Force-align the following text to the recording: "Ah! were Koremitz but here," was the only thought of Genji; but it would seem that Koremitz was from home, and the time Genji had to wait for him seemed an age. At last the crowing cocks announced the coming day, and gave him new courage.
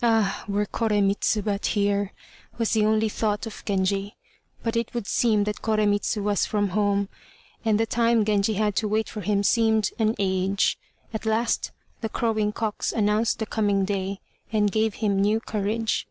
"Ah! 0.00 0.44
were 0.46 0.64
Koremitz 0.64 1.36
but 1.44 1.66
here," 1.74 2.12
was 2.56 2.70
the 2.72 2.84
only 2.84 3.08
thought 3.08 3.46
of 3.48 3.64
Genji; 3.66 4.14
but 4.62 4.76
it 4.76 4.94
would 4.94 5.08
seem 5.08 5.42
that 5.42 5.60
Koremitz 5.60 6.16
was 6.16 6.46
from 6.46 6.68
home, 6.68 7.08
and 7.64 7.80
the 7.80 7.84
time 7.86 8.24
Genji 8.24 8.54
had 8.54 8.76
to 8.76 8.86
wait 8.86 9.08
for 9.08 9.22
him 9.22 9.42
seemed 9.42 9.90
an 9.98 10.14
age. 10.20 10.78
At 11.12 11.26
last 11.26 11.72
the 12.00 12.08
crowing 12.08 12.52
cocks 12.52 12.92
announced 12.92 13.40
the 13.40 13.44
coming 13.46 13.84
day, 13.84 14.20
and 14.52 14.70
gave 14.70 14.94
him 15.02 15.20
new 15.20 15.40
courage. 15.40 16.06